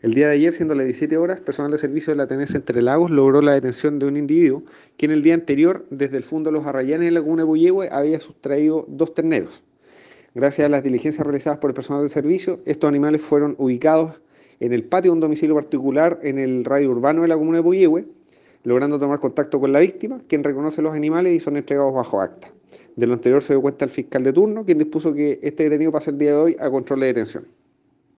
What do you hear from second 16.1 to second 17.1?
en el radio